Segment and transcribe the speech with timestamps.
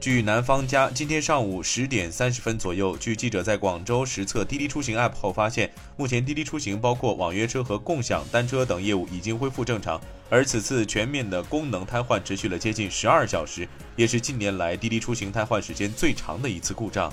[0.00, 10.00] 据南方家今天上午十点三十分左右，据记者在广州实测滴滴出行 App 后发现，目前滴滴出行包括网约车和共享单车等业务已经恢复正常，
[10.30, 17.12] 而此次全面的功能瘫痪持续了接近十二小时，也是近年来滴滴出行瘫痪时间最长的一次故障。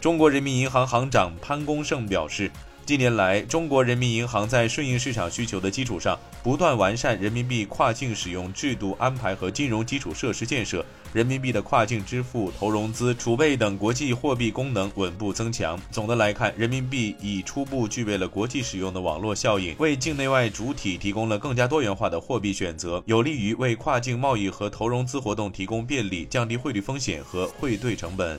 [0.00, 2.48] 中国人民银行行长潘功胜表示。
[2.86, 15.76] 近年来，中国人民银行在顺应市场需求的基础上，不断完善人民币跨境使用制度安排和金融基础设施建设，人民币的跨境支付、投融资、储备等国际货币功能稳步增强。
[15.90, 28.38] 总的来看，人民币已初步具备了国际使用的网络效应，为境内外主体提供了更加多元化的货币选择，有利于为跨境贸易和投融资活动提供便利，降低汇率风险和汇兑成本。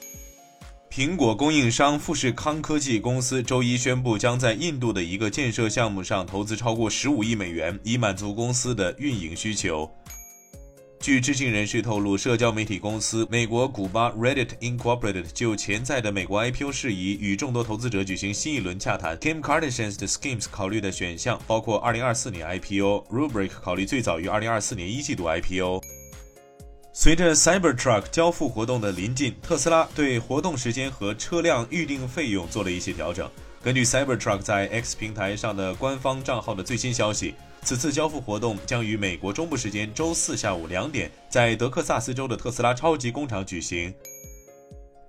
[0.89, 9.89] 苹果供应商富士康科技公司周一宣布，将在印度的一个建设项目上投资超过十五亿美元，以满足公司的运营需求。
[10.99, 19.15] 据知情人士透露，社交媒体公司美国古巴 Reddit Incorporated 就潜在的美国 IPO 事宜与众多投资者举行新一轮洽谈。
[19.17, 25.81] Kim Kardashian's Schemes 考虑的选项包括2024年 IPO，Rubrik 考虑最早于2024年一季度 IPO。
[26.99, 33.29] 随着 Cybertruck 交付活动的临近，特斯拉对活动时间和车辆预定费用做了一些调整。
[33.61, 43.93] 根据 Cybertruck 在 X 平台上的官方账号的最新消息，此次交付活动将于美国中部时间周四下午两点，在德克萨斯州的特斯拉超级工厂举行。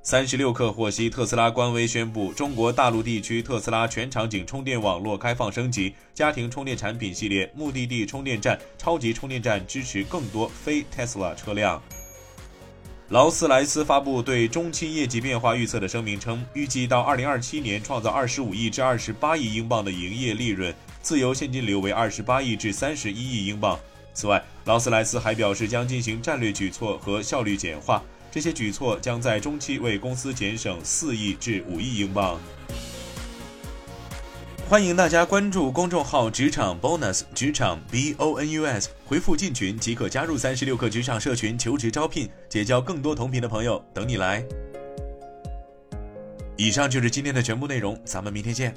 [0.03, 11.83] 三十六氪获悉，特斯拉官微宣布，中国大陆地区特斯拉全场景充电网络开放升级，家庭充电产品系列、目的地充电站、超级充电站支持更多非 Tesla 车辆。
[13.11, 23.79] 劳斯莱斯发布对中期业绩变化预测的声明称，预计到二零二七年创造二十五亿至二十八亿英镑的营业利润，自由现金流为二十八亿至三十一亿英镑。
[24.15, 28.03] 此外，劳斯莱斯还表示将进行战略举措和效率简化。
[28.31, 32.39] 这些举措将在中期为公司节省四亿至五亿英镑。
[34.69, 44.45] 欢迎大家关注公众号“职场 bonus”，职场 b o n u s，回复进群即可加入三十六课职场社群，求职招聘，结交更多同频的朋友，等你来。
[46.59, 48.75] 以上就是今天的全部内容，咱们明天见。